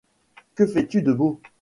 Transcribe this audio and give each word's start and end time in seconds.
Que 0.55 0.65
fais-tu 0.65 1.03
de 1.03 1.13
beau? 1.13 1.39